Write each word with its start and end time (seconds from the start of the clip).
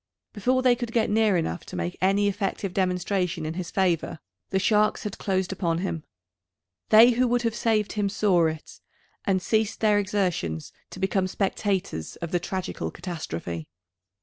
Before 0.33 0.63
they 0.63 0.75
could 0.75 0.91
get 0.93 1.11
near 1.11 1.37
enough 1.37 1.63
to 1.67 1.75
make 1.75 1.95
any 2.01 2.27
effective 2.27 2.73
demonstration 2.73 3.45
in 3.45 3.53
his 3.53 3.69
favour, 3.69 4.17
the 4.49 4.57
sharks 4.57 5.03
had 5.03 5.19
closed 5.19 5.51
upon 5.53 5.77
him. 5.77 6.03
They 6.89 7.11
who 7.11 7.27
would 7.27 7.43
have 7.43 7.53
saved 7.53 7.91
him 7.91 8.09
saw 8.09 8.47
it, 8.47 8.79
and 9.25 9.43
ceased 9.43 9.79
their 9.79 9.99
exertions 9.99 10.73
to 10.89 10.99
become 10.99 11.27
spectators 11.27 12.15
of 12.15 12.31
the 12.31 12.39
tragical 12.39 12.89
catastrophe. 12.89 13.67